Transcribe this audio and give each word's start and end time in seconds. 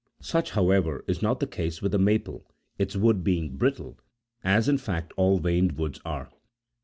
Such, 0.23 0.49
however, 0.57 1.05
is 1.07 1.21
not 1.21 1.39
the 1.39 1.45
case 1.45 1.79
with 1.79 1.91
the 1.91 1.99
maple, 1.99 2.47
its 2.79 2.95
wood 2.95 3.23
being 3.23 3.55
brittle, 3.55 3.99
as, 4.43 4.67
in 4.67 4.79
fact, 4.79 5.13
all 5.15 5.37
veined 5.37 5.73
woods 5.73 5.99
are. 6.03 6.31